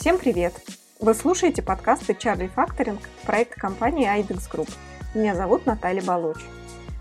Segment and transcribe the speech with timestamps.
[0.00, 0.54] Всем привет!
[0.98, 4.70] Вы слушаете подкасты Charlie Факторинг, проект компании IDEX Group.
[5.14, 6.38] Меня зовут Наталья Балуч.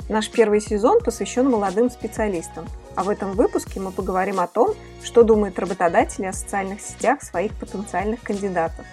[0.09, 2.65] Наш первый сезон посвящен молодым специалистам,
[2.97, 7.57] а в этом выпуске мы поговорим о том, что думают работодатели о социальных сетях своих
[7.57, 8.85] потенциальных кандидатов.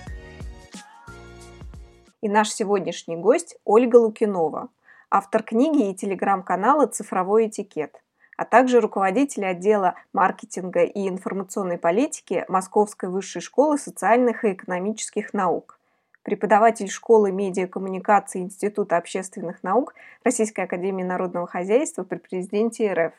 [2.21, 4.69] И наш сегодняшний гость Ольга Лукинова,
[5.11, 8.01] автор книги и телеграм-канала «Цифровой этикет»,
[8.37, 15.79] а также руководитель отдела маркетинга и информационной политики Московской высшей школы социальных и экономических наук,
[16.23, 19.95] преподаватель школы медиакоммуникации Института общественных наук
[20.25, 23.15] Российской академии народного хозяйства при президенте РФ.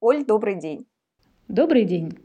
[0.00, 0.86] Оль, добрый день.
[1.48, 2.18] Добрый день.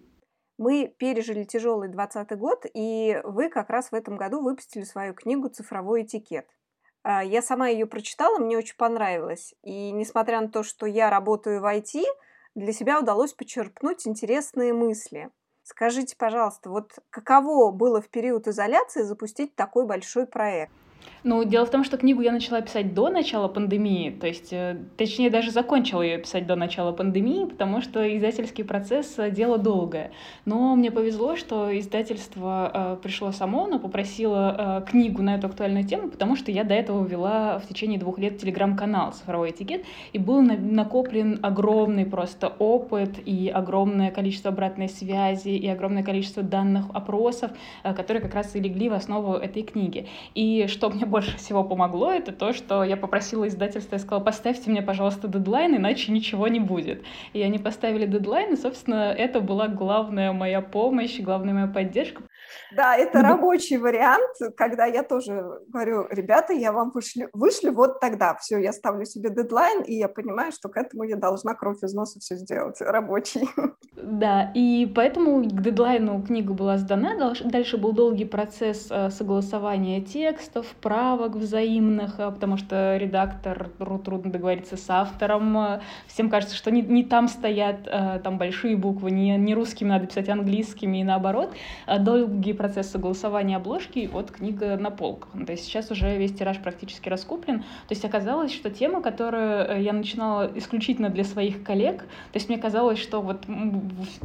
[0.57, 5.49] Мы пережили тяжелый 20 год, и вы как раз в этом году выпустили свою книгу
[5.49, 6.47] «Цифровой этикет».
[7.03, 9.53] А, я сама ее прочитала, мне очень понравилось.
[9.63, 12.03] И несмотря на то, что я работаю в IT,
[12.55, 15.29] для себя удалось почерпнуть интересные мысли.
[15.63, 20.73] Скажите, пожалуйста, вот каково было в период изоляции запустить такой большой проект?
[21.23, 24.77] Ну, дело в том, что книгу я начала писать до начала пандемии, то есть, э,
[24.95, 30.11] точнее, даже закончила ее писать до начала пандемии, потому что издательский процесс э,— дело долгое.
[30.45, 35.83] Но мне повезло, что издательство э, пришло само, но попросило э, книгу на эту актуальную
[35.83, 39.83] тему, потому что я до этого вела в течение двух лет телеграм-канал «Цифровой этикет»,
[40.13, 46.43] и был на накоплен огромный просто опыт и огромное количество обратной связи, и огромное количество
[46.43, 47.49] данных, опросов,
[47.83, 50.07] э, которые как раз и легли в основу этой книги.
[50.35, 54.69] И что мне больше всего помогло, это то, что я попросила издательство, я сказала, поставьте
[54.69, 57.03] мне, пожалуйста, дедлайн, иначе ничего не будет.
[57.33, 62.23] И они поставили дедлайн, и, собственно, это была главная моя помощь, главная моя поддержка.
[62.75, 68.35] Да, это рабочий вариант, когда я тоже говорю, ребята, я вам вышлю, вышлю вот тогда.
[68.35, 71.93] Все, я ставлю себе дедлайн, и я понимаю, что к этому я должна кровь из
[71.93, 73.49] носа все сделать, рабочий.
[73.95, 77.33] Да, и поэтому к дедлайну книга была сдана.
[77.43, 83.69] Дальше был долгий процесс э, согласования текстов, правок взаимных, э, потому что редактор
[84.03, 85.57] трудно договориться с автором.
[85.57, 87.83] Э, всем кажется, что не, не там стоят
[88.23, 91.53] там большие буквы, не, не русскими надо писать английскими и наоборот.
[92.35, 95.29] Долгий процесс согласования обложки, и вот книга на полках.
[95.33, 97.59] Ну, то есть сейчас уже весь тираж практически раскуплен.
[97.59, 102.57] То есть оказалось, что тема, которую я начинала исключительно для своих коллег, то есть мне
[102.57, 103.45] казалось, что вот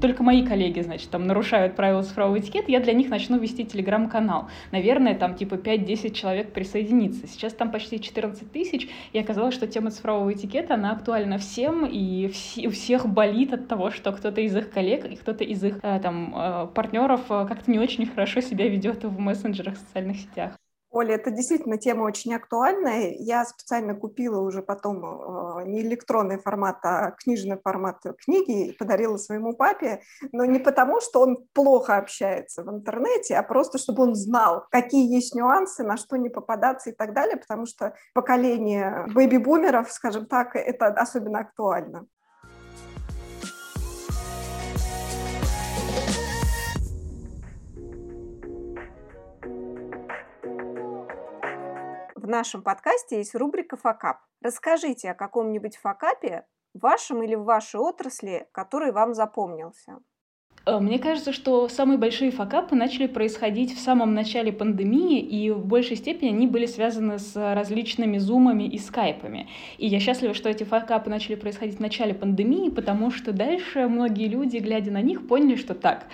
[0.03, 4.49] только мои коллеги, значит, там нарушают правила цифрового этикета, я для них начну вести телеграм-канал.
[4.73, 7.29] Наверное, там типа 5-10 человек присоединится.
[7.29, 12.27] Сейчас там почти 14 тысяч, и оказалось, что тема цифрового этикета, она актуальна всем, и
[12.27, 15.79] вс- у всех болит от того, что кто-то из их коллег и кто-то из их
[15.83, 20.19] э, там э, партнеров э, как-то не очень хорошо себя ведет в мессенджерах, в социальных
[20.19, 20.57] сетях.
[20.93, 23.15] Оля, это действительно тема очень актуальная.
[23.17, 29.17] Я специально купила уже потом э, не электронный формат, а книжный формат книги и подарила
[29.17, 30.03] своему папе,
[30.33, 35.15] но не потому, что он плохо общается в интернете, а просто, чтобы он знал, какие
[35.15, 40.57] есть нюансы, на что не попадаться и так далее, потому что поколение бэби-бумеров, скажем так,
[40.57, 42.07] это особенно актуально.
[52.31, 54.21] Нашем подкасте есть рубрика «Факап».
[54.41, 59.99] Расскажите о каком-нибудь факапе, вашем или в вашей отрасли, который вам запомнился.
[60.67, 65.65] Э, мне кажется, что самые большие факапы начали происходить в самом начале пандемии, и в
[65.65, 69.49] большей степени они были связаны с различными зумами и скайпами.
[69.79, 74.29] И я счастлива, что эти факапы начали происходить в начале пандемии, потому что дальше многие
[74.29, 76.07] люди, глядя на них, поняли, что так,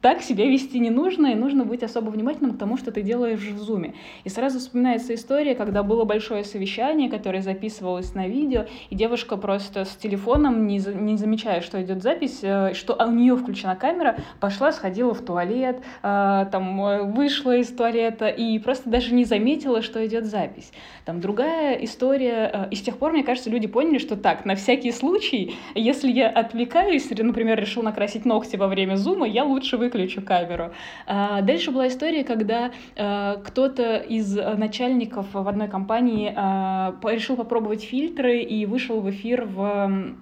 [0.00, 3.40] так себя вести не нужно, и нужно быть особо внимательным к тому, что ты делаешь
[3.40, 3.94] в зуме.
[4.24, 9.84] И сразу вспоминается история, когда было большое совещание, которое записывалось на видео, и девушка просто
[9.84, 14.16] с телефоном, не, не замечая, что идет запись, э, что у нее включена камера, камера,
[14.40, 19.82] пошла, сходила в туалет, э, там, э, вышла из туалета и просто даже не заметила,
[19.82, 20.72] что идет запись.
[21.04, 24.54] Там другая история, э, и с тех пор, мне кажется, люди поняли, что так, на
[24.54, 30.22] всякий случай, если я отвлекаюсь, например, решил накрасить ногти во время зума, я лучше выключу
[30.22, 30.72] камеру.
[31.06, 37.84] А дальше была история, когда э, кто-то из начальников в одной компании э, решил попробовать
[37.84, 40.14] фильтры и вышел в эфир в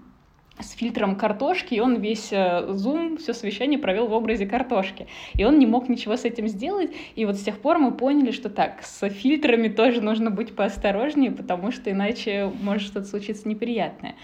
[0.62, 5.06] с фильтром картошки, и он весь зум, э, все совещание провел в образе картошки.
[5.34, 6.90] И он не мог ничего с этим сделать.
[7.14, 11.30] И вот с тех пор мы поняли, что так, с фильтрами тоже нужно быть поосторожнее,
[11.30, 14.14] потому что иначе может что-то случиться неприятное.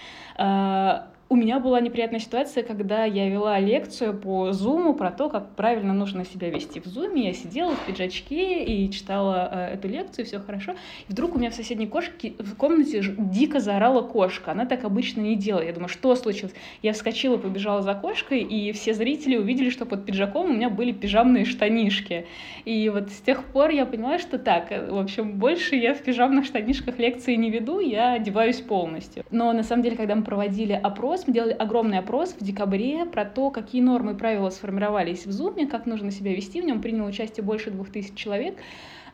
[1.30, 5.92] У меня была неприятная ситуация, когда я вела лекцию по Zoom про то, как правильно
[5.92, 7.19] нужно себя вести в Zoom.
[7.19, 10.72] Я сидела в пиджачке и читала э, эту лекцию, все хорошо.
[11.06, 14.52] И вдруг у меня в соседней кошке, в комнате дико заорала кошка.
[14.52, 15.66] Она так обычно не делает.
[15.66, 16.54] Я думаю, что случилось?
[16.80, 20.92] Я вскочила, побежала за кошкой, и все зрители увидели, что под пиджаком у меня были
[20.92, 22.26] пижамные штанишки.
[22.64, 26.02] И вот с тех пор я поняла, что так, э, в общем, больше я в
[26.02, 29.26] пижамных штанишках лекции не веду, я одеваюсь полностью.
[29.30, 33.24] Но на самом деле, когда мы проводили опрос, мы делали огромный опрос в декабре про
[33.24, 36.60] то, какие нормы и правила сформировались в Zoom, как нужно себя вести.
[36.60, 38.56] В нем приняло участие больше двух тысяч человек.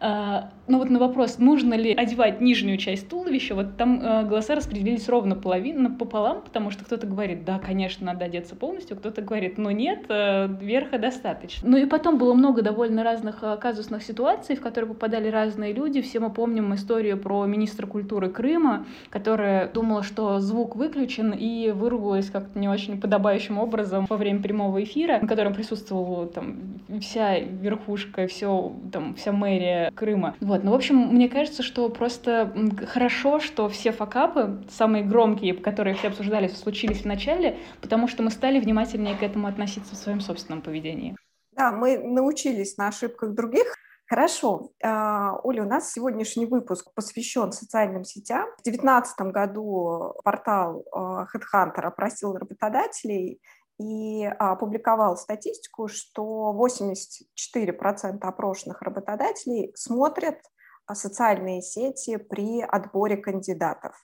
[0.07, 4.55] А, ну вот на вопрос, нужно ли одевать нижнюю часть туловища, вот там э, голоса
[4.55, 9.57] распределились ровно половину, пополам, потому что кто-то говорит, да, конечно, надо одеться полностью, кто-то говорит,
[9.57, 11.71] ну нет, э, верха достаточно.
[11.71, 16.03] Ну и потом было много довольно разных э, казусных ситуаций, в которые попадали разные люди.
[16.03, 22.29] Все мы помним историю про министра культуры Крыма, которая думала, что звук выключен и выругалась
[22.29, 28.27] как-то не очень подобающим образом во время прямого эфира, на котором присутствовала там вся верхушка,
[28.27, 30.37] все, там, вся мэрия Крыма.
[30.41, 32.53] Вот, ну, в общем, мне кажется, что просто
[32.87, 38.31] хорошо, что все факапы, самые громкие, которые все обсуждали, случились в начале, потому что мы
[38.31, 41.17] стали внимательнее к этому относиться в своем собственном поведении.
[41.53, 43.77] Да, мы научились на ошибках других.
[44.07, 44.73] Хорошо.
[44.83, 48.49] А, Оля, у нас сегодняшний выпуск посвящен социальным сетям.
[48.59, 53.41] В 2019 году портал а, HeadHunter опросил работодателей
[53.79, 60.39] и а, опубликовал статистику, что 84% опрошенных работодателей смотрят
[60.87, 63.97] а, социальные сети при отборе кандидатов.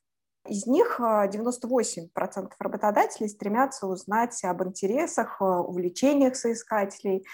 [0.49, 7.27] Из них 98% а, работодателей стремятся узнать об интересах, увлечениях соискателей,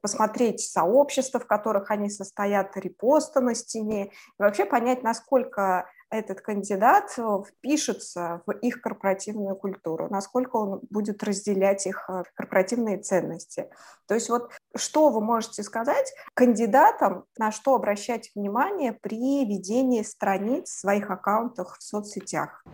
[0.00, 7.12] посмотреть сообщества, в которых они состоят, репосты на стене, и вообще понять, насколько этот кандидат
[7.18, 13.70] э, впишется в их корпоративную культуру, насколько он будет разделять их э, корпоративные ценности.
[14.06, 20.70] То есть вот что вы можете сказать кандидатам, на что обращать внимание при ведении страниц
[20.70, 22.64] в своих аккаунтах в соцсетях?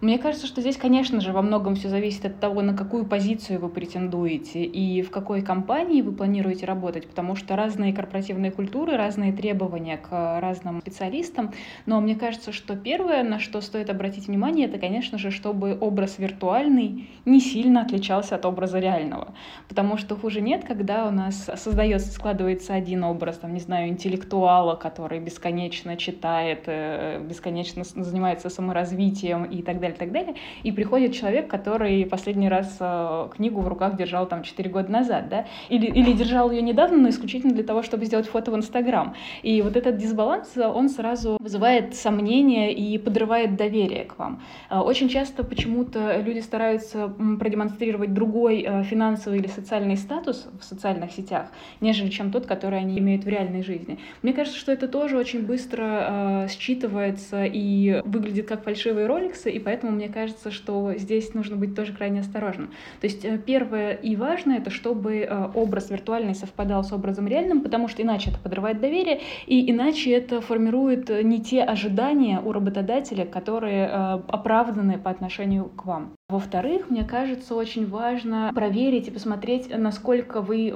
[0.00, 3.60] Мне кажется, что здесь, конечно же, во многом все зависит от того, на какую позицию
[3.60, 9.32] вы претендуете и в какой компании вы планируете работать, потому что разные корпоративные культуры, разные
[9.34, 11.52] требования к разным специалистам.
[11.84, 16.18] Но мне кажется, что первое, на что стоит обратить внимание, это, конечно же, чтобы образ
[16.18, 19.34] виртуальный не сильно отличался от образа реального.
[19.68, 24.76] Потому что хуже нет, когда у нас создается, складывается один образ, там, не знаю, интеллектуала,
[24.76, 30.34] который бесконечно читает, э, бесконечно занимается саморазвитием, и так далее, так далее.
[30.62, 35.28] И приходит человек, который последний раз э, книгу в руках держал там 4 года назад,
[35.28, 39.14] да, или, или держал ее недавно, но исключительно для того, чтобы сделать фото в Инстаграм.
[39.42, 44.42] И вот этот дисбаланс, он сразу вызывает сомнения и подрывает доверие к вам.
[44.70, 47.08] Э, очень часто почему-то люди стараются
[47.38, 51.48] продемонстрировать другой э, финансовый или социальный статус в социальных сетях,
[51.80, 53.98] нежели чем тот, который они имеют в реальной жизни.
[54.22, 59.92] Мне кажется, что это тоже очень быстро считывается и выглядит как фальшивый роликсы, и поэтому
[59.92, 62.68] мне кажется, что здесь нужно быть тоже крайне осторожным.
[63.00, 67.60] То есть э, первое и важное— это чтобы э, образ виртуальный совпадал с образом реальным,
[67.60, 72.52] потому что иначе это подрывает доверие, и иначе это формирует э, не те ожидания у
[72.52, 76.15] работодателя, которые оправданы по отношению к вам.
[76.28, 80.74] Во-вторых, мне кажется, очень важно проверить и посмотреть, насколько вы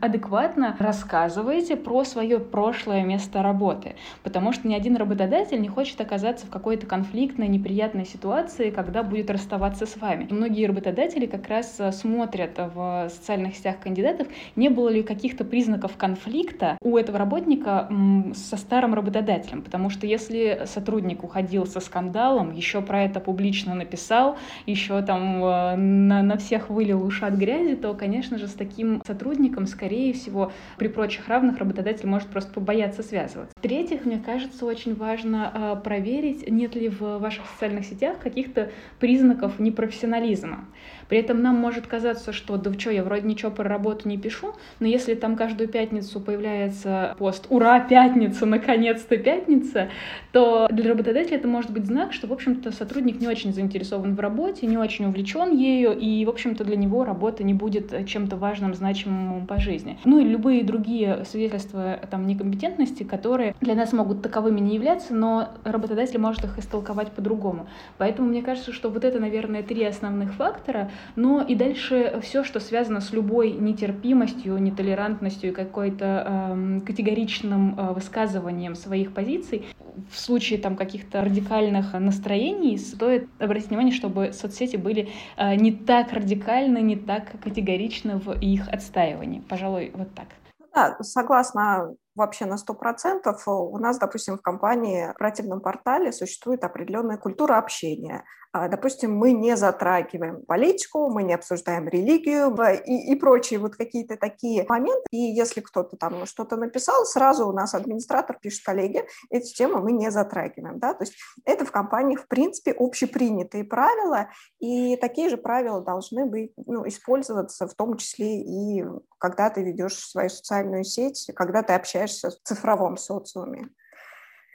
[0.00, 3.96] адекватно рассказываете про свое прошлое место работы.
[4.22, 9.28] Потому что ни один работодатель не хочет оказаться в какой-то конфликтной, неприятной ситуации, когда будет
[9.28, 10.28] расставаться с вами.
[10.30, 15.96] Многие работодатели как раз э, смотрят в социальных сетях кандидатов, не было ли каких-то признаков
[15.96, 17.90] конфликта у этого работника
[18.34, 19.62] со старым работодателем.
[19.62, 24.36] Потому что если сотрудник уходил со скандалом, еще про это публично написал,
[24.76, 29.66] еще там э, на, на всех вылил ушат грязи, то, конечно же, с таким сотрудником,
[29.66, 33.52] скорее всего, при прочих равных работодатель может просто побояться связываться.
[33.56, 39.58] В-третьих, мне кажется, очень важно э, проверить, нет ли в ваших социальных сетях каких-то признаков
[39.58, 40.66] непрофессионализма.
[41.08, 44.54] При этом нам может казаться, что да что, я вроде ничего про работу не пишу,
[44.80, 49.88] но если там каждую пятницу появляется пост «Ура, пятница, наконец-то пятница»,
[50.32, 54.20] то для работодателя это может быть знак, что, в общем-то, сотрудник не очень заинтересован в
[54.20, 58.74] работе, не очень увлечен ею, и, в общем-то, для него работа не будет чем-то важным,
[58.74, 59.98] значимым по жизни.
[60.04, 65.48] Ну и любые другие свидетельства там некомпетентности, которые для нас могут таковыми не являться, но
[65.64, 67.66] работодатель может их истолковать по-другому.
[67.98, 72.60] Поэтому мне кажется, что вот это, наверное, три основных фактора, но и дальше все, что
[72.60, 79.66] связано с любой нетерпимостью, нетолерантностью и какой-то э, категоричным э, высказыванием своих позиций,
[80.10, 86.12] в случае там каких-то радикальных настроений стоит обратить внимание, чтобы соцсети были э, не так
[86.12, 89.40] радикальны, не так категоричны в их отстаивании.
[89.40, 90.26] Пожалуй, вот так.
[90.74, 93.34] Да, согласна вообще на 100%.
[93.46, 98.24] У нас, допустим, в компании, в оперативном портале существует определенная культура общения.
[98.56, 104.16] А, допустим, мы не затрагиваем политику, мы не обсуждаем религию и, и прочие вот какие-то
[104.16, 105.04] такие моменты.
[105.10, 109.92] И если кто-то там что-то написал, сразу у нас администратор пишет коллеги, эти темы мы
[109.92, 110.78] не затрагиваем.
[110.78, 110.94] Да?
[110.94, 116.54] То есть это в компании, в принципе, общепринятые правила, и такие же правила должны быть,
[116.56, 118.86] ну, использоваться в том числе и
[119.18, 123.68] когда ты ведешь свою социальную сеть, когда ты общаешься в цифровом социуме.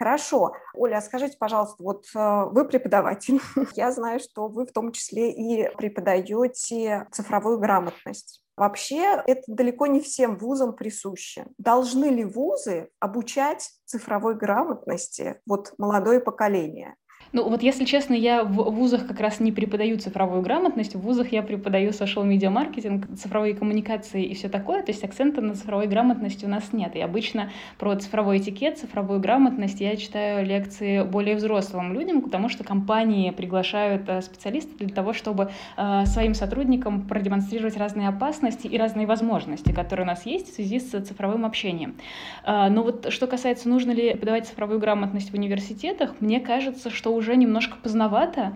[0.01, 0.53] Хорошо.
[0.73, 3.39] Оля, а скажите, пожалуйста, вот э, вы преподаватель.
[3.75, 8.43] Я знаю, что вы в том числе и преподаете цифровую грамотность.
[8.57, 11.45] Вообще, это далеко не всем вузам присуще.
[11.59, 16.95] Должны ли вузы обучать цифровой грамотности вот молодое поколение?
[17.33, 21.31] Ну, вот если честно, я в вузах как раз не преподаю цифровую грамотность, в вузах
[21.31, 25.87] я преподаю social media маркетинг, цифровые коммуникации и все такое, то есть акцента на цифровой
[25.87, 26.93] грамотности у нас нет.
[26.97, 32.65] И обычно про цифровой этикет, цифровую грамотность я читаю лекции более взрослым людям, потому что
[32.65, 39.07] компании приглашают э, специалистов для того, чтобы э, своим сотрудникам продемонстрировать разные опасности и разные
[39.07, 41.95] возможности, которые у нас есть в связи с цифровым общением.
[42.43, 47.13] Э, но вот что касается, нужно ли преподавать цифровую грамотность в университетах, мне кажется, что
[47.13, 48.51] уже немножко поздновато,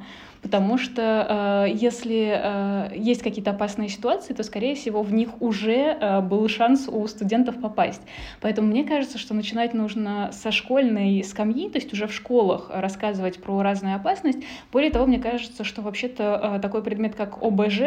[0.46, 5.98] потому что э, если э, есть какие-то опасные ситуации, то, скорее всего, в них уже
[6.00, 8.04] э, был шанс у студентов попасть.
[8.42, 13.42] Поэтому мне кажется, что начинать нужно со школьной скамьи, то есть уже в школах рассказывать
[13.42, 14.38] про разную опасность.
[14.72, 17.82] Более того, мне кажется, что вообще-то э, такой предмет, как ОБЖ,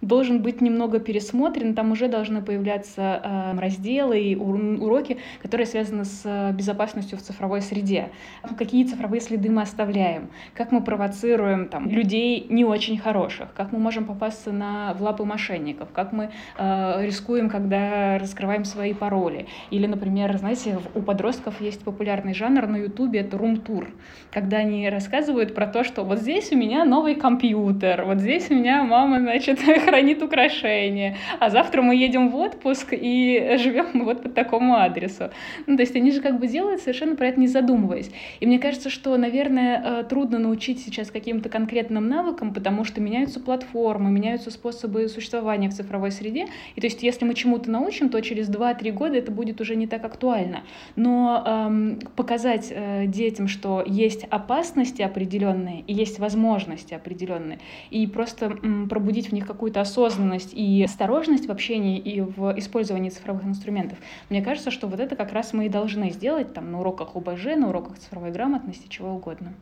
[0.00, 6.52] должен быть немного пересмотрен, там уже должны появляться э, разделы и уроки, которые связаны с
[6.52, 8.10] безопасностью в цифровой среде.
[8.56, 13.78] Какие цифровые следы мы оставляем, как мы провоцируем там, людей не очень хороших, как мы
[13.78, 19.46] можем попасться на, в лапы мошенников, как мы э, рискуем, когда раскрываем свои пароли.
[19.70, 23.88] Или, например, знаете, у подростков есть популярный жанр на Ютубе, это рум-тур,
[24.30, 28.54] когда они рассказывают про то, что вот здесь у меня новый компьютер, вот здесь у
[28.54, 34.28] меня мама, значит, хранит украшения, а завтра мы едем в отпуск и живем вот по
[34.28, 35.30] такому адресу.
[35.66, 38.10] Ну, то есть они же как бы делают совершенно про это не задумываясь.
[38.40, 43.02] И мне кажется, что, наверное, э, трудно научить сейчас каким-то конкретным конкретным навыкам, потому что
[43.02, 46.46] меняются платформы, меняются способы существования в цифровой среде.
[46.74, 49.86] И то есть, если мы чему-то научим, то через 2-3 года это будет уже не
[49.86, 50.62] так актуально.
[50.96, 57.58] Но эм, показать э, детям, что есть опасности определенные и есть возможности определенные,
[57.90, 63.10] и просто м, пробудить в них какую-то осознанность и осторожность в общении и в использовании
[63.10, 63.98] цифровых инструментов,
[64.30, 67.56] мне кажется, что вот это как раз мы и должны сделать там на уроках ОБЖ,
[67.56, 69.52] на уроках цифровой грамотности, чего угодно.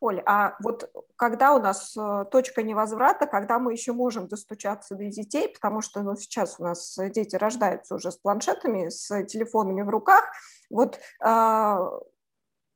[0.00, 5.04] Оль, а вот когда у нас э, точка невозврата, когда мы еще можем достучаться до
[5.06, 9.88] детей, потому что ну, сейчас у нас дети рождаются уже с планшетами, с телефонами в
[9.88, 10.24] руках,
[10.70, 11.78] вот а,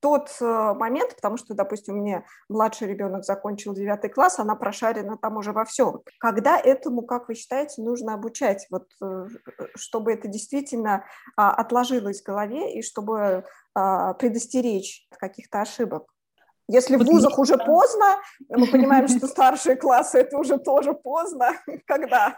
[0.02, 5.16] тот э, момент, потому что, допустим, у меня младший ребенок закончил девятый класс, она прошарена
[5.16, 6.00] там уже во всем.
[6.18, 9.26] Когда этому, как вы считаете, нужно обучать, вот, э,
[9.76, 11.04] чтобы это действительно
[11.36, 16.11] а, отложилось в голове и чтобы а, предостеречь от каких-то ошибок?
[16.72, 18.16] Если в вузах уже поздно,
[18.48, 21.50] мы понимаем, что старшие классы это уже тоже поздно.
[21.86, 22.34] Когда?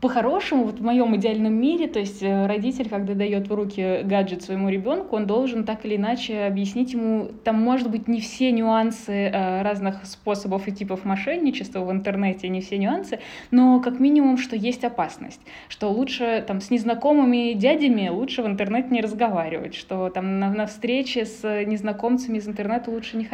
[0.00, 4.42] По-хорошему, вот в моем идеальном мире, то есть э, родитель, когда дает в руки гаджет
[4.42, 9.12] своему ребенку, он должен так или иначе объяснить ему, там, может быть, не все нюансы
[9.12, 13.20] э, разных способов и типов мошенничества в интернете, не все нюансы,
[13.50, 18.88] но как минимум, что есть опасность, что лучше там с незнакомыми дядями лучше в интернете
[18.90, 23.33] не разговаривать, что там на, на встрече с незнакомцами из интернета лучше не ходить,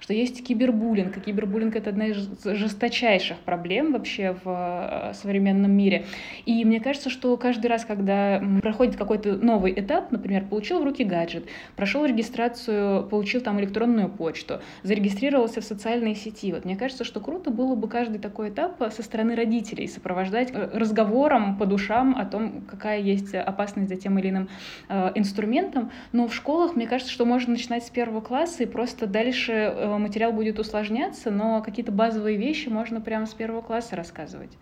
[0.00, 6.06] что есть кибербуллинг, и кибербуллинг— это одна из жесточайших проблем вообще в э, современном мире.
[6.46, 11.04] И мне кажется, что каждый раз, когда проходит какой-то новый этап, например, получил в руки
[11.04, 11.44] гаджет,
[11.76, 17.50] прошел регистрацию, получил там электронную почту, зарегистрировался в социальной сети, вот мне кажется, что круто
[17.50, 22.62] было бы каждый такой этап со стороны родителей сопровождать э, разговором по душам о том,
[22.62, 24.48] какая есть опасность за тем или иным
[24.88, 25.90] э, инструментом.
[26.12, 29.52] Но в школах, мне кажется, что можно начинать с первого класса и просто дальше дальше
[29.52, 34.56] э, материал будет усложняться, но какие-то базовые вещи можно прямо с первого класса рассказывать.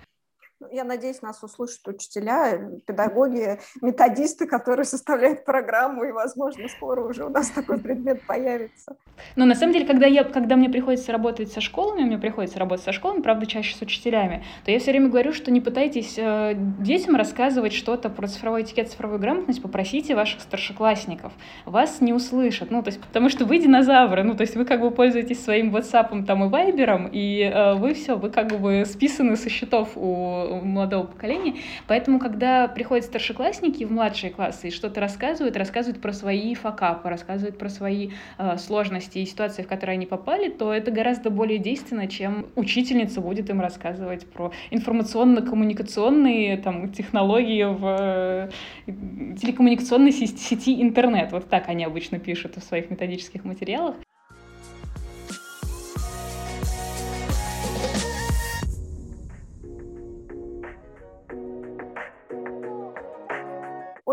[0.72, 7.28] Я надеюсь, нас услышат учителя, педагоги, методисты, которые составляют программу, и, возможно, скоро уже у
[7.28, 8.96] нас такой предмет появится.
[9.36, 12.84] Но на самом деле, когда, я, когда мне приходится работать со школами, мне приходится работать
[12.84, 16.54] со школами, правда, чаще с учителями, то я все время говорю, что не пытайтесь э,
[16.56, 21.32] детям рассказывать что-то про цифровой этикет, цифровую грамотность, попросите ваших старшеклассников.
[21.64, 24.80] Вас не услышат, ну, то есть, потому что вы динозавры, ну, то есть вы как
[24.80, 29.36] бы пользуетесь своим WhatsApp там и Viber, и э, вы все, вы как бы списаны
[29.36, 31.56] со счетов у молодого поколения.
[31.86, 37.58] Поэтому, когда приходят старшеклассники в младшие классы и что-то рассказывают, рассказывают про свои факапы, рассказывают
[37.58, 42.06] про свои э, сложности и ситуации, в которые они попали, то это гораздо более действенно,
[42.08, 48.50] чем учительница будет им рассказывать про информационно-коммуникационные там, технологии в э,
[48.86, 51.32] телекоммуникационной сети интернет.
[51.32, 53.96] Вот так они обычно пишут в своих методических материалах.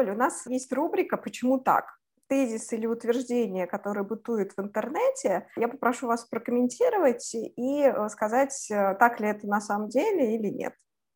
[0.01, 1.85] Оля, у нас есть рубрика «Почему так?».
[2.27, 8.95] Тезис или утверждение, которое бытует в интернете, я попрошу вас прокомментировать и э, сказать, э,
[8.97, 10.73] так ли это на самом деле или нет.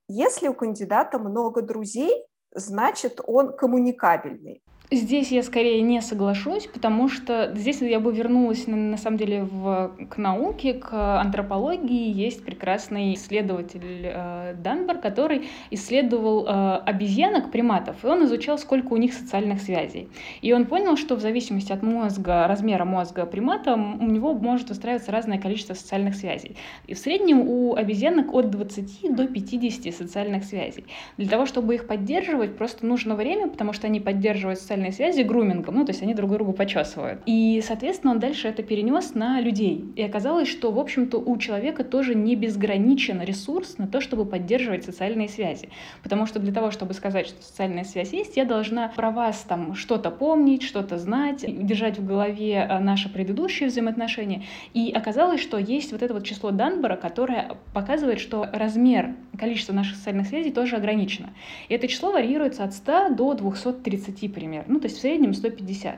[0.07, 4.61] Если у кандидата много друзей, значит он коммуникабельный.
[4.91, 9.43] Здесь я скорее не соглашусь, потому что здесь я бы вернулась на, на самом деле
[9.43, 12.13] в, к науке, к антропологии.
[12.13, 18.97] Есть прекрасный исследователь э, Данбар, который исследовал э, обезьянок, приматов, и он изучал, сколько у
[18.97, 20.07] них социальных связей.
[20.43, 25.11] И он понял, что в зависимости от мозга, размера мозга примата, у него может устраиваться
[25.11, 26.57] разное количество социальных связей.
[26.85, 30.85] И в среднем у обезьянок от 20 до 50 социальных связей.
[31.17, 35.21] Для того, чтобы их поддерживать, просто нужно время, потому что они поддерживают социальные социальные связи
[35.21, 37.21] грумингом, ну, то есть они друг другу почесывают.
[37.25, 39.85] И, соответственно, он дальше это перенес на людей.
[39.95, 44.83] И оказалось, что, в общем-то, у человека тоже не безграничен ресурс на то, чтобы поддерживать
[44.83, 45.69] социальные связи.
[46.03, 49.75] Потому что для того, чтобы сказать, что социальная связь есть, я должна про вас там
[49.75, 54.43] что-то помнить, что-то знать, держать в голове э, наши предыдущие взаимоотношения.
[54.73, 59.95] И оказалось, что есть вот это вот число Данбора, которое показывает, что размер, количество наших
[59.95, 61.29] социальных связей тоже ограничено.
[61.69, 65.95] И это число варьируется от 100 до 230 примерно ну, то есть в среднем 150.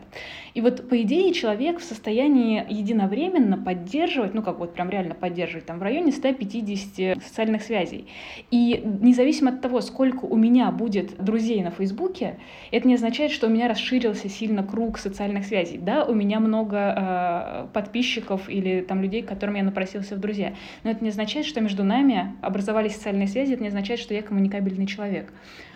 [0.53, 5.65] И вот, по идее, человек в состоянии единовременно поддерживать, ну, как вот прям реально поддерживать,
[5.65, 8.07] там, в районе 150 социальных связей.
[8.49, 12.37] И независимо от того, сколько у меня будет друзей на Фейсбуке,
[12.71, 15.77] это не означает, что у меня расширился сильно круг социальных связей.
[15.77, 20.53] Да, у меня много э, подписчиков или там людей, к которым я напросился в друзья.
[20.83, 24.21] Но это не означает, что между нами образовались социальные связи, это не означает, что я
[24.21, 25.31] коммуникабельный человек.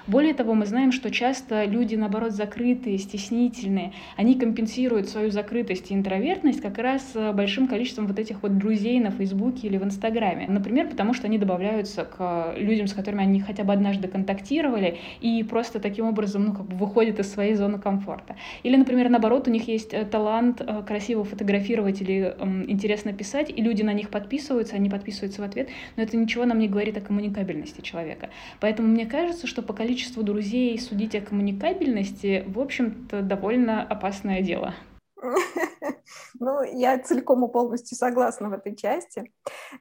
[0.08, 5.94] Более того, мы знаем, что часто люди, наоборот, закрытые, стеснительные, они компенсируют свою закрытость и
[5.94, 10.48] интровертность как раз э, большим количеством вот этих вот друзей на Фейсбуке или в Инстаграме.
[10.48, 15.44] Например, потому что они добавляются к людям, с которыми они хотя бы однажды контактировали, и
[15.44, 18.36] просто таким образом, ну, как бы выходят из своей зоны комфорта.
[18.64, 22.36] Или, например, наоборот, у них есть э, талант э, красиво фотографировать или
[22.68, 26.58] интересно писать, и люди на них подписываются, они подписываются в ответ, но это ничего нам
[26.58, 28.30] не говорит о коммуникабельности человека.
[28.60, 34.74] Поэтому мне кажется, что поколение количеству друзей судить о коммуникабельности, в общем-то, довольно опасное дело.
[36.40, 39.32] Ну, я целиком и полностью согласна в этой части.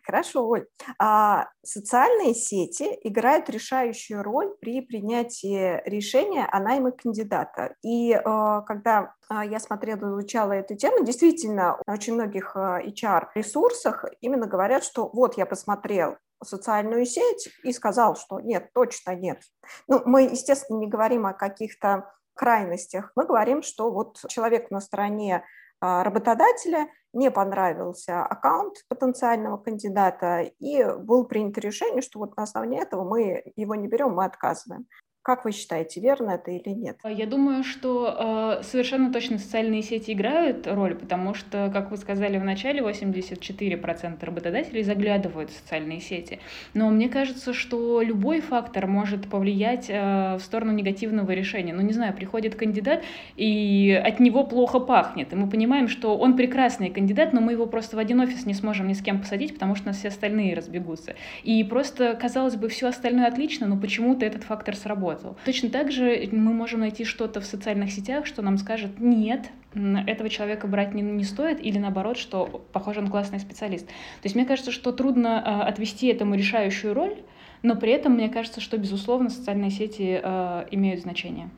[0.04, 0.66] Хорошо, Оль.
[0.98, 7.74] А социальные сети играют решающую роль при принятии решения о найме кандидата.
[7.82, 8.22] И э,
[8.66, 14.84] когда э, я смотрела, изучала эту тему, действительно, на очень многих э, HR-ресурсах именно говорят,
[14.84, 19.42] что вот я посмотрел, социальную сеть и сказал, что нет, точно нет.
[19.88, 23.12] Ну, мы, естественно, не говорим о каких-то крайностях.
[23.16, 25.44] Мы говорим, что вот человек на стороне
[25.78, 32.80] а, работодателя не понравился аккаунт потенциального кандидата, и было принято решение, что вот на основании
[32.80, 34.86] этого мы его не берем, мы отказываем.
[35.30, 36.98] Как вы считаете, верно это или нет?
[37.04, 42.36] Я думаю, что э, совершенно точно социальные сети играют роль, потому что, как вы сказали
[42.36, 46.40] в начале, 84% работодателей заглядывают в социальные сети.
[46.74, 51.72] Но мне кажется, что любой фактор может повлиять э, в сторону негативного решения.
[51.72, 53.04] Ну, не знаю, приходит кандидат,
[53.36, 55.32] и от него плохо пахнет.
[55.32, 58.54] И мы понимаем, что он прекрасный кандидат, но мы его просто в один офис не
[58.54, 61.14] сможем ни с кем посадить, потому что у нас все остальные разбегутся.
[61.44, 65.36] И просто, казалось бы, все остальное отлично, но почему-то этот фактор сработал сработал.
[65.44, 70.28] Точно так же мы можем найти что-то в социальных сетях, что нам скажет «нет», этого
[70.28, 73.86] человека брать не, не стоит, или наоборот, что, похоже, он классный специалист.
[73.86, 77.22] То есть мне кажется, что трудно э, отвести этому решающую роль,
[77.62, 81.50] но при этом мне кажется, что, безусловно, социальные сети э, имеют значение.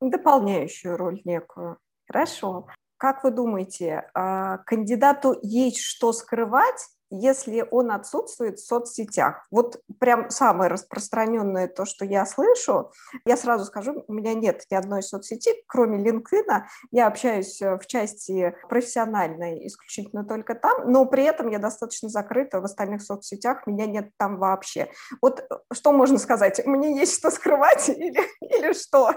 [0.00, 1.78] Дополняющую роль некую.
[2.08, 2.66] Хорошо.
[2.96, 9.46] Как вы думаете, э, кандидату есть что скрывать если он отсутствует в соцсетях.
[9.50, 12.92] Вот прям самое распространенное то, что я слышу,
[13.24, 16.62] я сразу скажу, у меня нет ни одной соцсети, кроме LinkedIn.
[16.90, 22.60] Я общаюсь э, в части профессиональной исключительно только там, но при этом я достаточно закрыта
[22.60, 24.90] в остальных соцсетях, меня нет там вообще.
[25.20, 26.64] Вот что можно сказать?
[26.64, 29.10] Мне есть что скрывать или, или что?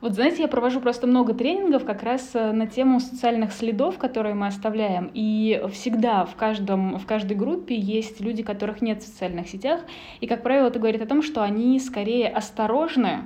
[0.00, 4.34] Вот знаете, я провожу просто много тренингов как раз э, на тему социальных следов, которые
[4.34, 5.10] мы оставляем.
[5.12, 9.80] И всегда в, каждом, в каждой группе есть люди, которых нет в социальных сетях.
[10.20, 13.22] И, как правило, это говорит о том, что они скорее осторожны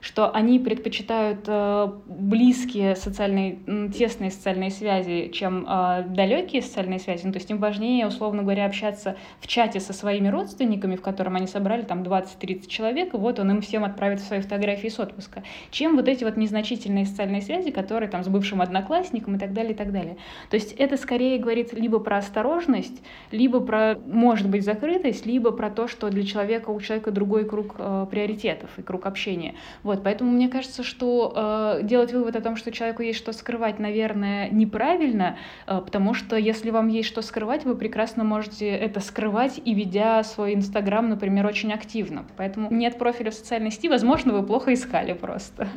[0.00, 7.26] что они предпочитают э, близкие социальные, тесные социальные связи, чем э, далекие социальные связи.
[7.26, 11.36] Ну, то есть им важнее, условно говоря, общаться в чате со своими родственниками, в котором
[11.36, 15.42] они собрали там 20-30 человек, и вот он им всем отправит свои фотографии с отпуска,
[15.70, 19.72] чем вот эти вот незначительные социальные связи, которые там с бывшим одноклассником и так далее,
[19.72, 20.16] и так далее.
[20.50, 25.70] То есть это скорее говорит либо про осторожность, либо про, может быть, закрытость, либо про
[25.70, 29.54] то, что для человека у человека другой круг э, приоритетов и круг общения.
[29.82, 33.32] Вот, вот, поэтому мне кажется, что э, делать вывод о том, что человеку есть что
[33.32, 39.00] скрывать, наверное, неправильно, э, потому что если вам есть что скрывать, вы прекрасно можете это
[39.00, 42.26] скрывать и ведя свой Инстаграм, например, очень активно.
[42.36, 45.68] Поэтому нет профиля в социальной сети, возможно, вы плохо искали просто.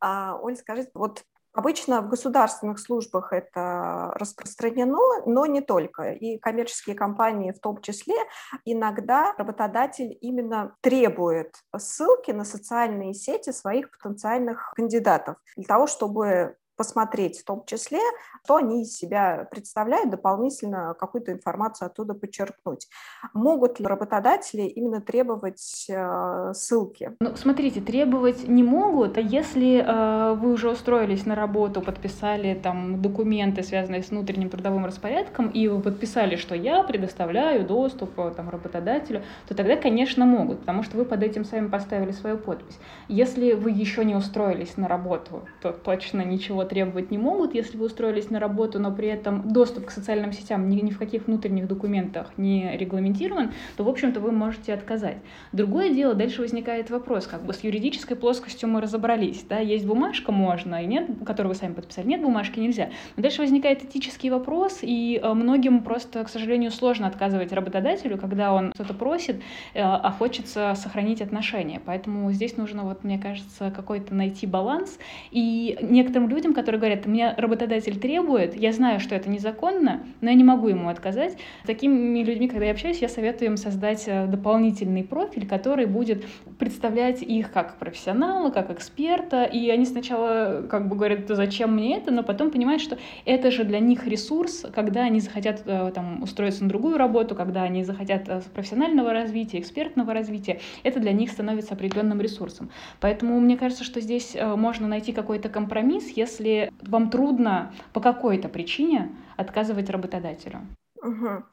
[0.00, 6.10] А, Оль, скажите, вот Обычно в государственных службах это распространено, но не только.
[6.10, 8.16] И коммерческие компании в том числе
[8.64, 17.40] иногда работодатель именно требует ссылки на социальные сети своих потенциальных кандидатов для того, чтобы посмотреть
[17.40, 18.00] в том числе,
[18.44, 22.88] что они из себя представляют, дополнительно какую-то информацию оттуда подчеркнуть.
[23.32, 27.12] Могут ли работодатели именно требовать э, ссылки?
[27.20, 33.00] Ну, смотрите, требовать не могут, а если э, вы уже устроились на работу, подписали там
[33.00, 38.50] документы, связанные с внутренним трудовым распорядком, и вы подписали, что я предоставляю доступ э, там,
[38.50, 42.78] работодателю, то тогда, конечно, могут, потому что вы под этим сами поставили свою подпись.
[43.08, 47.86] Если вы еще не устроились на работу, то точно ничего требовать не могут, если вы
[47.86, 51.66] устроились на работу, но при этом доступ к социальным сетям ни, ни в каких внутренних
[51.66, 55.18] документах не регламентирован, то, в общем-то, вы можете отказать.
[55.52, 60.32] Другое дело, дальше возникает вопрос, как бы с юридической плоскостью мы разобрались, да, есть бумажка,
[60.32, 62.90] можно, и нет, которую вы сами подписали, нет бумажки, нельзя.
[63.16, 68.52] Но дальше возникает этический вопрос, и э, многим просто, к сожалению, сложно отказывать работодателю, когда
[68.52, 69.36] он что-то просит,
[69.74, 71.80] э, а хочется сохранить отношения.
[71.84, 74.98] Поэтому здесь нужно, вот, мне кажется, какой-то найти баланс.
[75.30, 80.36] И некоторым людям, которые говорят, меня работодатель требует, я знаю, что это незаконно, но я
[80.36, 81.36] не могу ему отказать.
[81.62, 86.24] С такими людьми, когда я общаюсь, я советую им создать э, дополнительный профиль, который будет
[86.58, 92.10] представлять их как профессионала, как эксперта, и они сначала как бы говорят, зачем мне это,
[92.10, 96.62] но потом понимают, что это же для них ресурс, когда они захотят э, там, устроиться
[96.62, 101.74] на другую работу, когда они захотят э, профессионального развития, экспертного развития, это для них становится
[101.74, 102.70] определенным ресурсом.
[103.00, 108.48] Поэтому мне кажется, что здесь можно найти какой-то компромисс, если если вам трудно по какой-то
[108.48, 110.60] причине отказывать работодателю.
[111.02, 111.44] Угу.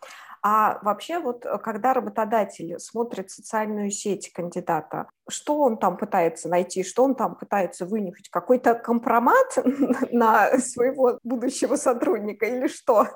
[0.43, 6.83] А вообще вот э, когда работодатель смотрит социальную сеть кандидата, что он там пытается найти,
[6.83, 8.29] что он там пытается вынюхать?
[8.29, 9.57] Какой-то компромат
[10.11, 13.07] на своего будущего сотрудника или что?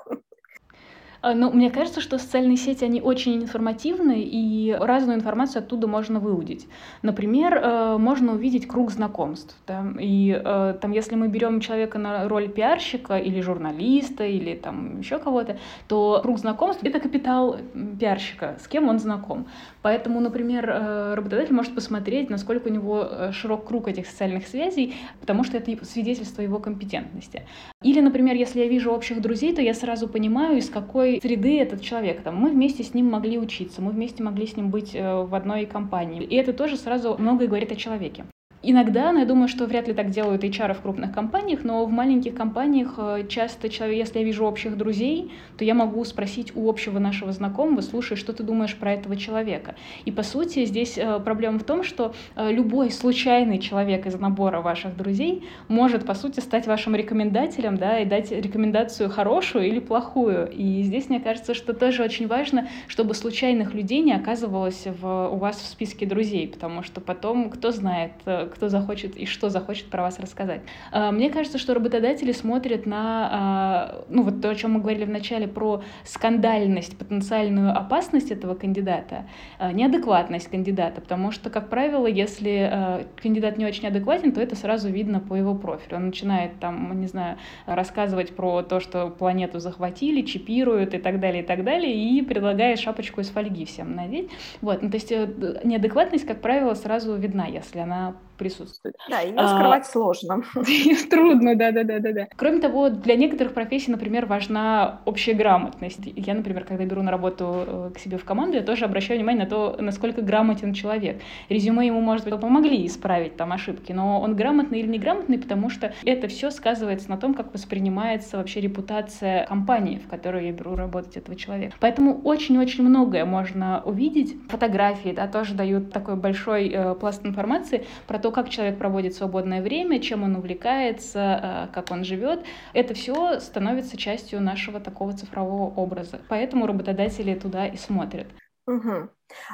[1.26, 6.20] А, ну, мне кажется, что социальные сети, они очень информативны, и разную информацию оттуда можно
[6.20, 6.68] выудить.
[7.02, 9.56] Например, э, можно увидеть круг знакомств.
[9.66, 9.84] Да?
[9.98, 15.18] И э, там, если мы берем человека на роль пиарщика или журналиста, или там еще
[15.18, 15.58] кого-то,
[15.88, 17.56] то круг знакомств— это капитал
[17.98, 19.48] пиарщика, с кем он знаком.
[19.82, 25.42] Поэтому, например, э, работодатель может посмотреть, насколько у него широк круг этих социальных связей, потому
[25.42, 27.42] что это свидетельство его компетентности.
[27.82, 31.80] Или, например, если я вижу общих друзей, то я сразу понимаю, из какой среды этот
[31.82, 32.22] человек.
[32.22, 35.34] Там, мы вместе с ним могли учиться, мы вместе могли с ним быть э, в
[35.34, 36.22] одной компании.
[36.22, 38.24] И это тоже сразу многое говорит о человеке.
[38.68, 41.90] Иногда, но я думаю, что вряд ли так делают HR в крупных компаниях, но в
[41.92, 46.68] маленьких компаниях э, часто человек, если я вижу общих друзей, то я могу спросить у
[46.68, 49.76] общего нашего знакомого, слушай, что ты думаешь про этого человека?
[50.04, 54.60] И по сути здесь э, проблема в том, что э, любой случайный человек из набора
[54.62, 60.50] ваших друзей может по сути стать вашим рекомендателем, да, и дать рекомендацию хорошую или плохую.
[60.50, 65.36] И здесь мне кажется, что тоже очень важно, чтобы случайных людей не оказывалось в, у
[65.36, 68.10] вас в списке друзей, потому что потом, кто знает,
[68.56, 70.62] кто захочет и что захочет про вас рассказать.
[70.90, 75.04] А, мне кажется, что работодатели смотрят на, а, ну вот то, о чем мы говорили
[75.04, 79.26] в начале, про скандальность, потенциальную опасность этого кандидата,
[79.58, 84.88] а, неадекватность кандидата, потому что, как правило, если кандидат не очень адекватен, то это сразу
[84.88, 85.96] видно по его профилю.
[85.96, 91.42] Он начинает там, не знаю, рассказывать про то, что планету захватили, чипируют и так далее,
[91.42, 94.30] и так далее, и предлагает шапочку из фольги всем надеть.
[94.62, 98.96] Вот, ну, то есть э, неадекватность, как правило, сразу видна, если она присутствует.
[99.08, 100.42] Да, ее а, скрывать а, сложно.
[101.10, 102.26] Трудно, да, да, да, да, да.
[102.36, 106.00] Кроме того, для некоторых профессий, например, важна общая грамотность.
[106.04, 109.44] Я, например, когда беру на работу э, к себе в команду, я тоже обращаю внимание
[109.44, 111.20] на то, насколько грамотен человек.
[111.48, 115.92] Резюме ему, может быть, помогли исправить там ошибки, но он грамотный или неграмотный, потому что
[116.04, 121.16] это все сказывается на том, как воспринимается вообще репутация компании, в которой я беру работать
[121.16, 121.76] этого человека.
[121.80, 124.36] Поэтому очень-очень многое можно увидеть.
[124.48, 129.14] Фотографии, да, тоже дают такой большой э, пласт информации про то, то, как человек проводит
[129.14, 135.12] свободное время, чем он увлекается, э, как он живет, это все становится частью нашего такого
[135.12, 136.18] цифрового образа.
[136.28, 138.26] Поэтому работодатели туда и смотрят.
[138.66, 139.10] Угу.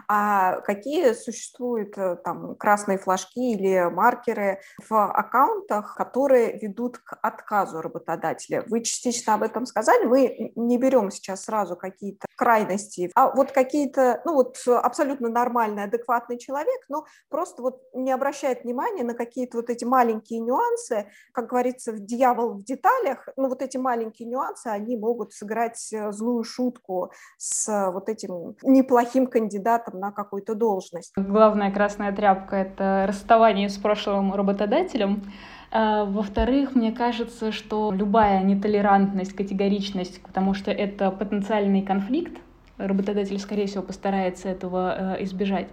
[0.08, 7.80] А какие существуют э, там красные флажки или маркеры в аккаунтах, которые ведут к отказу
[7.80, 8.64] работодателя?
[8.68, 10.04] Вы частично об этом сказали.
[10.04, 16.38] Мы не берем сейчас сразу какие-то крайности, а вот какие-то, ну вот абсолютно нормальный, адекватный
[16.38, 21.92] человек, но просто вот не обращает внимания на какие-то вот эти маленькие нюансы, как говорится,
[21.92, 27.12] в дьявол в деталях, ну вот эти маленькие нюансы, они могут сыграть э, злую шутку
[27.38, 31.12] с вот этим неплохим кандидатом кандидатом на какую-то должность.
[31.16, 35.22] Главная красная тряпка— это расставание с прошлым работодателем.
[35.70, 42.38] А, во-вторых, мне кажется, что любая нетолерантность, категоричность, потому что это потенциальный конфликт,
[42.78, 45.68] работодатель, скорее всего, постарается этого э, избежать.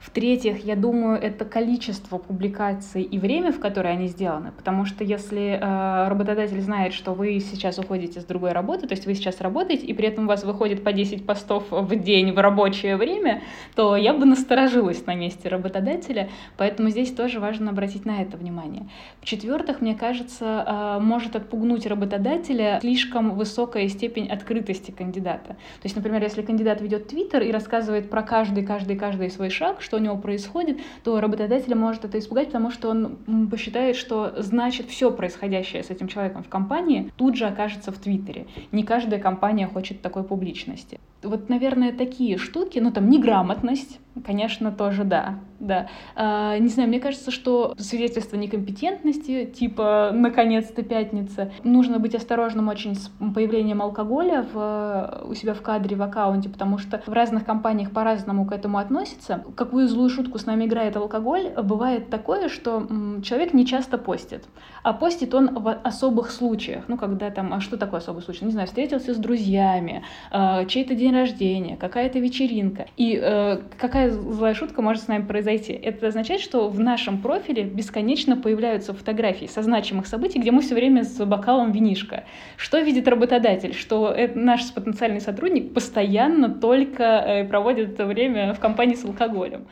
[0.00, 4.50] В-третьих, я думаю, это количество публикаций и время, в которое они сделаны.
[4.50, 9.04] Потому что если э, работодатель знает, что вы сейчас уходите с другой работы, то есть
[9.04, 12.38] вы сейчас работаете, и при этом у вас выходит по 10 постов в день в
[12.38, 13.42] рабочее время,
[13.74, 16.30] то я бы насторожилась на месте работодателя.
[16.56, 18.88] Поэтому здесь тоже важно обратить на это внимание.
[19.20, 25.48] В-четвертых, мне кажется, э, может отпугнуть работодателя слишком высокая степень открытости кандидата.
[25.48, 29.82] То есть, например, если кандидат ведет твиттер и рассказывает про каждый, каждый, каждый свой шаг,
[29.90, 34.88] что у него происходит, то работодателя может это испугать, потому что он посчитает, что значит
[34.88, 38.46] все происходящее с этим человеком в компании тут же окажется в Твиттере.
[38.70, 41.00] Не каждая компания хочет такой публичности.
[41.22, 45.86] Вот, наверное, такие штуки, ну там неграмотность, Конечно, тоже да, да.
[46.16, 52.96] А, не знаю, мне кажется, что свидетельство некомпетентности, типа «наконец-то пятница», нужно быть осторожным очень
[52.96, 57.92] с появлением алкоголя в, у себя в кадре, в аккаунте, потому что в разных компаниях
[57.92, 59.44] по-разному к этому относятся.
[59.54, 62.86] Какую злую шутку с нами играет алкоголь, бывает такое, что
[63.22, 64.44] человек не часто постит,
[64.82, 68.44] а постит он в особых случаях, ну, когда там, а что такое особый случай?
[68.44, 70.02] Не знаю, встретился с друзьями,
[70.32, 75.72] а, чей-то день рождения, какая-то вечеринка, и э, какая злая шутка может с нами произойти?
[75.72, 80.74] Это означает, что в нашем профиле бесконечно появляются фотографии со значимых событий, где мы все
[80.74, 82.24] время с бокалом винишка.
[82.56, 83.74] Что видит работодатель?
[83.74, 89.68] Что наш потенциальный сотрудник постоянно только э, проводит это время в компании с алкоголем.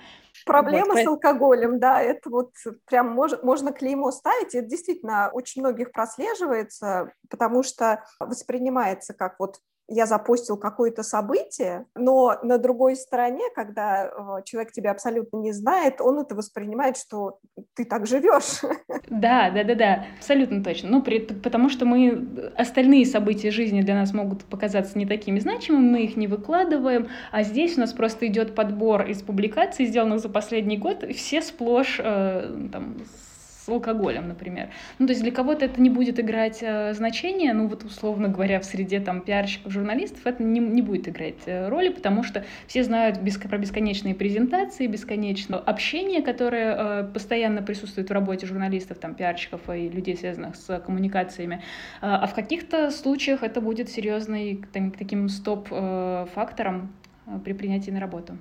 [0.47, 1.03] Проблема вот.
[1.03, 2.53] с алкоголем, да, это вот
[2.87, 9.37] прям мож, можно клеймо ставить, и это действительно очень многих прослеживается, потому что воспринимается как
[9.39, 9.57] вот
[9.89, 16.01] я запустил какое-то событие, но на другой стороне, когда э, человек тебя абсолютно не знает,
[16.01, 17.39] он это воспринимает, что
[17.75, 18.61] ты так живешь.
[19.11, 20.91] Да, да, да, да, абсолютно точно.
[20.91, 25.91] Ну, при, потому что мы остальные события жизни для нас могут показаться не такими значимыми,
[25.91, 30.29] мы их не выкладываем, а здесь у нас просто идет подбор из публикаций, сделанных за
[30.29, 33.28] последний год, все сплошь э, там, с
[33.69, 34.69] алкоголем, например.
[34.99, 38.61] Ну, то есть для кого-то это не будет играть э, значение, ну, вот условно говоря,
[38.61, 42.85] в среде там пиарщиков, журналистов это не, не будет играть э, роли, потому что все
[42.85, 49.15] знают без, про бесконечные презентации, бесконечное общение, которое э, постоянно присутствует в работе журналистов, там,
[49.15, 51.63] пиарщиков и людей, связанных с коммуникациями.
[52.01, 54.65] Э, а в каких-то случаях это будет серьезным
[54.99, 56.93] таким стоп-фактором
[57.27, 58.39] э, при принятии на работу.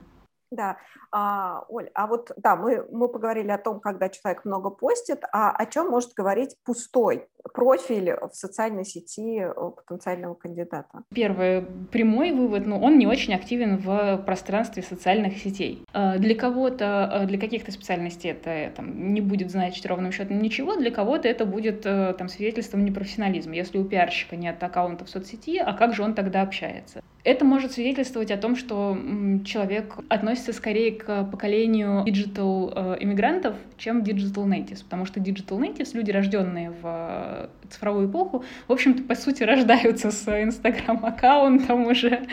[0.50, 0.78] Да,
[1.12, 5.52] а, Оль, а вот да, мы, мы поговорили о том, когда человек много постит, а
[5.52, 11.04] о чем может говорить пустой профиль в социальной сети потенциального кандидата?
[11.14, 15.84] Первый прямой вывод, ну, он не очень активен в пространстве социальных сетей.
[15.94, 20.76] А, для кого-то, а, для каких-то специальностей это там, не будет значить ровным счетом ничего,
[20.76, 23.56] для кого-то это будет э, там, свидетельством непрофессионализма.
[23.56, 27.02] Если у пиарщика нет аккаунта в соцсети, а как же он тогда общается?
[27.24, 28.98] Это может свидетельствовать о том, что
[29.44, 35.90] человек относится скорее к поколению digital э, иммигрантов, чем digital natives, потому что digital natives,
[35.94, 37.37] люди, рожденные в
[37.70, 42.28] цифровую эпоху, в общем-то, по сути, рождаются с Инстаграм-аккаунтом уже,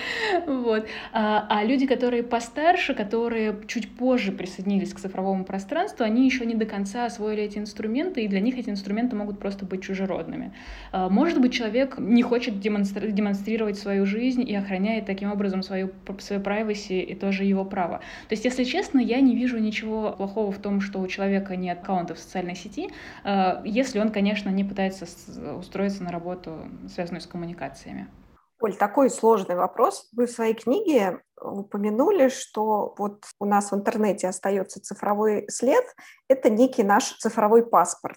[0.47, 0.87] вот.
[1.13, 6.55] А, а люди, которые постарше, которые чуть позже присоединились к цифровому пространству, они еще не
[6.55, 10.53] до конца освоили эти инструменты, и для них эти инструменты могут просто быть чужеродными.
[10.93, 15.91] А, может быть, человек не хочет демонстри- демонстрировать свою жизнь и охраняет таким образом свою,
[16.19, 17.99] свою privacy, и тоже его право.
[18.29, 21.79] То есть, если честно, я не вижу ничего плохого в том, что у человека нет
[21.83, 22.91] аккаунта в социальной сети,
[23.25, 28.09] а, если он, конечно, не пытается устроиться на работу, связанную с коммуникациями.
[28.61, 30.09] Оль, такой сложный вопрос.
[30.13, 35.85] Вы в своей книге упомянули, что вот у нас в интернете остается цифровой след.
[36.29, 38.17] Это некий наш цифровой паспорт.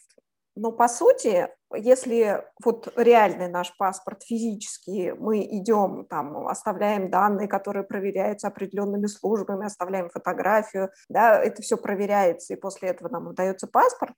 [0.55, 7.83] Но по сути, если вот реальный наш паспорт физический, мы идем, там, оставляем данные, которые
[7.83, 14.13] проверяются определенными службами, оставляем фотографию, да, это все проверяется, и после этого нам выдается паспорт,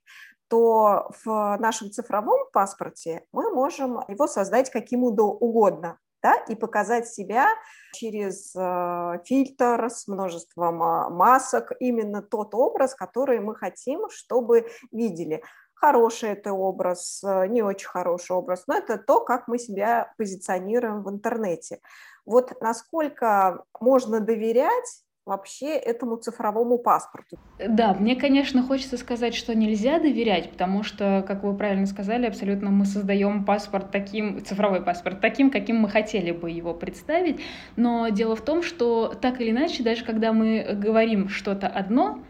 [0.50, 7.48] то в нашем цифровом паспорте мы можем его создать каким угодно да, и показать себя
[7.94, 15.42] через э, фильтр с множеством э, масок, именно тот образ, который мы хотим, чтобы видели.
[15.74, 21.02] Хороший это образ, э, не очень хороший образ, но это то, как мы себя позиционируем
[21.02, 21.80] в интернете.
[22.26, 27.38] Вот насколько можно доверять вообще этому цифровому паспорту.
[27.58, 32.70] Да, мне, конечно, хочется сказать, что нельзя доверять, потому что, как вы правильно сказали, абсолютно
[32.70, 37.40] мы создаем паспорт таким, цифровой паспорт таким, каким мы хотели бы его представить.
[37.76, 42.22] Но дело в том, что так или иначе, даже когда мы говорим что-то одно,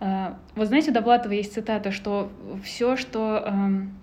[0.00, 2.30] э, вот знаете, у Довлатова есть цитата, что
[2.62, 3.98] все, что эм,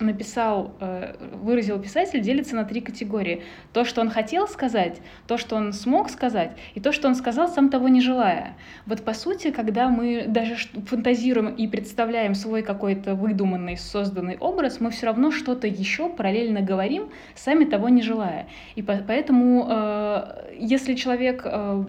[0.00, 3.42] написал, э, выразил писатель, делится на три категории.
[3.72, 7.48] То, что он хотел сказать, то, что он смог сказать, и то, что он сказал,
[7.48, 8.56] сам того не желая.
[8.86, 14.90] Вот по сути, когда мы даже фантазируем и представляем свой какой-то выдуманный, созданный образ, мы
[14.90, 18.46] все равно что-то еще параллельно говорим, сами того не желая.
[18.74, 21.84] И поэтому, э, если человек э,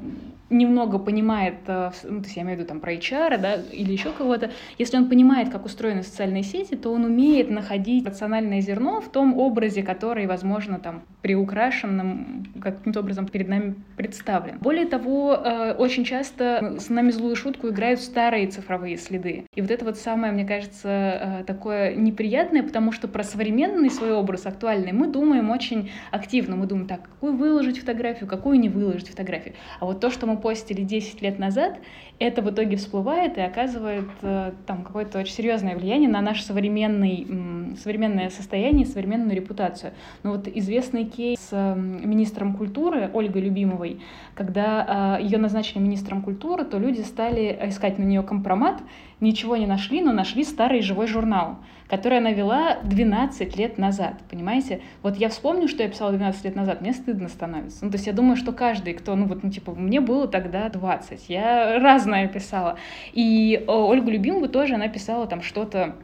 [0.49, 3.91] немного понимает, э, ну, то есть я имею в виду там про HR, да, или
[3.91, 9.01] еще кого-то, если он понимает, как устроены социальные сети, то он умеет находить рациональное зерно
[9.01, 14.59] в том образе, который, возможно, там приукрашенным каким-то образом перед нами представлен.
[14.59, 19.45] Более того, э, очень часто с нами злую шутку играют старые цифровые следы.
[19.55, 24.11] И вот это вот самое, мне кажется, э, такое неприятное, потому что про современный свой
[24.11, 26.55] образ, актуальный, мы думаем очень активно.
[26.55, 29.55] Мы думаем, так, какую выложить фотографию, какую не выложить фотографию.
[29.79, 31.79] А вот то, что мы постили 10 лет назад,
[32.17, 37.75] это в итоге всплывает и оказывает э, там какое-то очень серьезное влияние на наше современный,
[37.81, 39.91] современное состояние, современную репутацию.
[40.23, 43.99] Ну вот известный кейс с министром культуры Ольгой Любимовой,
[44.33, 48.81] когда э, ее назначили министром культуры, то люди стали искать на нее компромат,
[49.19, 54.81] ничего не нашли, но нашли старый живой журнал, который она вела 12 лет назад, понимаете?
[55.03, 57.85] Вот я вспомню, что я писала 12 лет назад, мне стыдно становится.
[57.85, 60.69] Ну, то есть я думаю, что каждый, кто, ну вот, ну, типа, мне было тогда
[60.69, 62.77] 20, я разное писала.
[63.13, 65.95] И Ольгу Любимову тоже она писала там что-то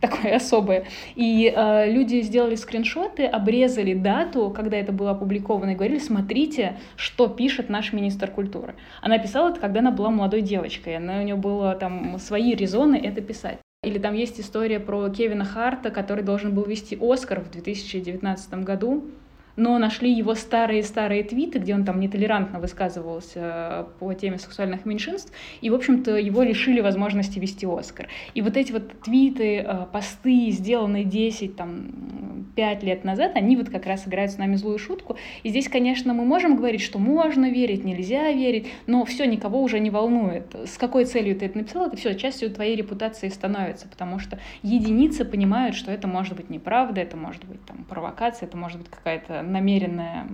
[0.00, 0.84] такое особое.
[1.14, 7.28] И э, люди сделали скриншоты, обрезали дату, когда это было опубликовано, и говорили, смотрите, что
[7.28, 8.74] пишет наш министр культуры.
[9.02, 12.96] Она писала это, когда она была молодой девочкой, она, у нее было там свои резоны
[12.96, 13.58] это писать.
[13.82, 19.10] Или там есть история про Кевина Харта, который должен был вести Оскар в 2019 году
[19.56, 25.32] но нашли его старые-старые твиты, где он там нетолерантно высказывался э, по теме сексуальных меньшинств,
[25.60, 28.08] и, в общем-то, его лишили возможности вести Оскар.
[28.34, 33.68] И вот эти вот твиты, э, посты, сделанные 10, там, 5 лет назад, они вот
[33.68, 35.16] как раз играют с нами злую шутку.
[35.42, 39.78] И здесь, конечно, мы можем говорить, что можно верить, нельзя верить, но все никого уже
[39.78, 40.54] не волнует.
[40.64, 45.24] С какой целью ты это написал, это все частью твоей репутации становится, потому что единицы
[45.24, 49.42] понимают, что это может быть неправда, это может быть там провокация, это может быть какая-то
[49.46, 50.26] намеренное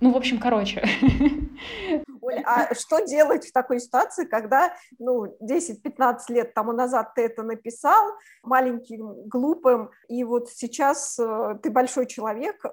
[0.00, 0.82] ну, в общем, короче.
[2.20, 7.44] Оля, а что делать в такой ситуации, когда, ну, 10-15 лет тому назад ты это
[7.44, 12.64] написал, маленьким, глупым, и вот сейчас э, ты большой человек,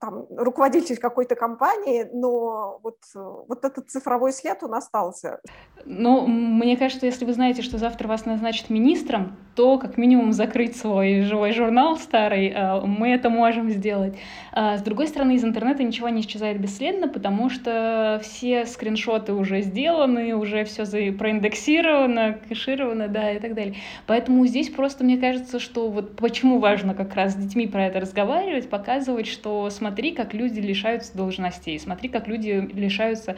[0.00, 5.40] там, руководитель какой-то компании, но вот, вот этот цифровой след он остался.
[5.84, 10.76] Ну, мне кажется, если вы знаете, что завтра вас назначат министром, то как минимум закрыть
[10.76, 14.16] свой живой журнал старый, э, мы это можем сделать.
[14.52, 19.62] А с другой стороны, из интернета ничего не исчезает бесследно, потому что все скриншоты уже
[19.62, 23.74] сделаны, уже все проиндексировано, кэшировано, да, и так далее.
[24.06, 28.00] Поэтому здесь просто мне кажется, что вот почему важно как раз с детьми про это
[28.00, 33.36] разговаривать, показывать, что, смотрите, смотри, как люди лишаются должностей, смотри, как люди лишаются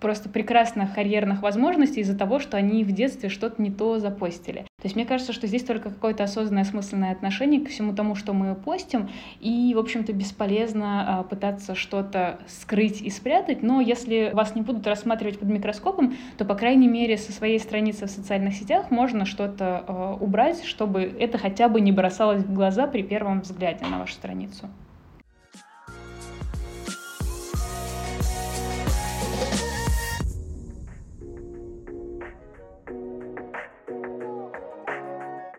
[0.00, 4.66] просто прекрасных карьерных возможностей из-за того, что они в детстве что-то не то запостили.
[4.82, 8.32] То есть мне кажется, что здесь только какое-то осознанное, осмысленное отношение к всему тому, что
[8.32, 9.08] мы постим,
[9.40, 14.86] и, в общем-то, бесполезно а, пытаться что-то скрыть и спрятать, но если вас не будут
[14.86, 19.84] рассматривать под микроскопом, то, по крайней мере, со своей страницы в социальных сетях можно что-то
[19.86, 24.14] э, убрать, чтобы это хотя бы не бросалось в глаза при первом взгляде на вашу
[24.14, 24.68] страницу.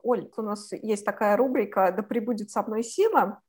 [0.06, 3.42] Оль, у нас есть такая рубрика «Да прибудет со мной сила».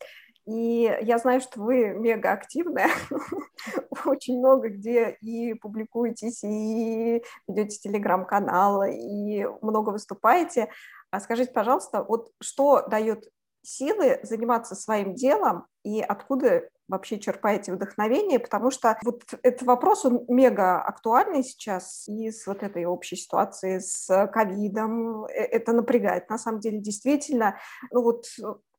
[0.46, 2.88] И я знаю, что вы мега активная,
[4.07, 10.70] очень много где и публикуетесь, и ведете телеграм-канал, и много выступаете.
[11.11, 13.28] А скажите, пожалуйста, вот что дает
[13.62, 20.24] силы заниматься своим делом и откуда вообще черпаете вдохновение, потому что вот этот вопрос, он
[20.28, 26.30] мега актуальный сейчас и с вот этой общей ситуацией с ковидом, э, это напрягает.
[26.30, 27.57] На самом деле, действительно,
[27.91, 28.26] ну вот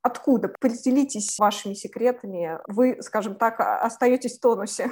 [0.03, 0.47] Откуда?
[0.61, 2.59] Поделитесь вашими секретами.
[2.67, 4.89] Вы, скажем так, остаетесь в тонусе.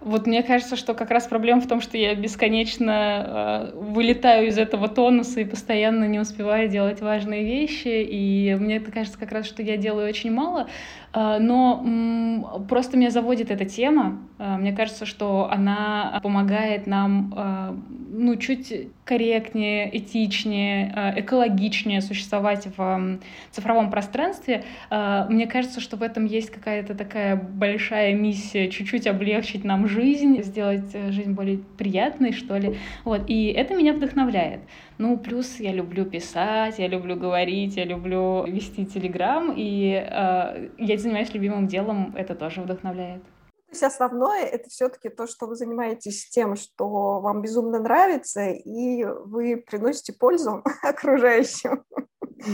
[0.00, 4.56] Вот мне кажется, что как раз проблема в том, что я бесконечно э, вылетаю из
[4.56, 8.02] этого тонуса и постоянно не успеваю делать важные вещи.
[8.02, 10.68] И мне это кажется как раз, что я делаю очень мало.
[11.12, 14.18] Э, но просто меня заводит эта тема.
[14.38, 17.74] Э, мне кажется, что она помогает нам э,
[18.12, 23.18] ну, чуть корректнее, этичнее, экологичнее существовать в
[23.50, 24.64] цифровом пространстве.
[24.90, 30.92] Мне кажется, что в этом есть какая-то такая большая миссия чуть-чуть облегчить нам жизнь, сделать
[31.08, 32.76] жизнь более приятной, что ли.
[33.04, 33.22] Вот.
[33.26, 34.60] И это меня вдохновляет.
[35.00, 40.96] Ну, плюс я люблю писать, я люблю говорить, я люблю вести телеграм, и э, я
[41.00, 43.22] занимаюсь любимым делом, это тоже вдохновляет.
[43.22, 49.04] То есть основное это все-таки то, что вы занимаетесь тем, что вам безумно нравится, и
[49.04, 51.84] вы приносите пользу окружающим.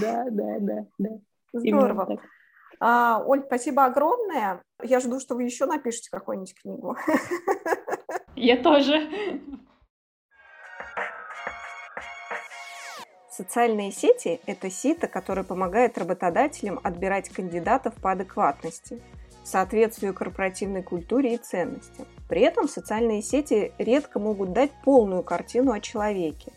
[0.01, 1.11] Да, да, да, да.
[1.53, 2.21] Здорово.
[2.81, 4.63] А, Оль, спасибо огромное.
[4.83, 6.97] Я жду, что вы еще напишете какую-нибудь книгу.
[8.35, 9.09] Я тоже.
[13.37, 18.99] Социальные сети– это сито, которое помогает работодателям отбирать кандидатов по адекватности–
[19.45, 22.07] соответствию корпоративной культуре и ценностям.
[22.31, 26.51] При этом социальные сети редко могут дать полную картину о человеке.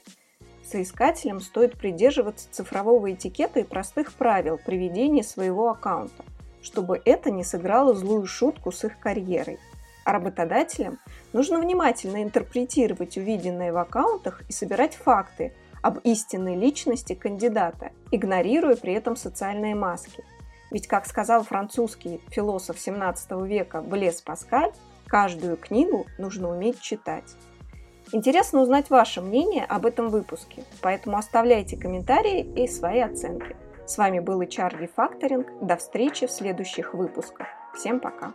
[0.63, 6.23] Соискателям стоит придерживаться цифрового этикета и простых правил при ведении своего аккаунта,
[6.61, 9.59] чтобы это не сыграло злую шутку с их карьерой.
[10.05, 10.97] А работодателям
[11.33, 15.51] нужно внимательно интерпретировать увиденное в аккаунтах и собирать факты
[15.81, 20.23] об истинной личности кандидата, игнорируя при этом социальные маски–
[20.71, 24.71] ведь, как сказал французский философ 17 века Блес Паскаль,
[25.07, 27.35] каждую книгу нужно уметь читать.
[28.11, 33.55] Интересно узнать ваше мнение об этом выпуске, поэтому оставляйте комментарии и свои оценки.
[33.85, 35.65] С вами был HR Refactoring.
[35.65, 37.47] До встречи в следующих выпусках.
[37.75, 38.33] Всем пока!